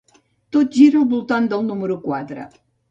Tot 0.57 0.73
gira 0.79 1.01
al 1.03 1.07
voltant 1.13 1.51
del 1.53 1.65
número 1.71 2.03
quatre. 2.09 2.53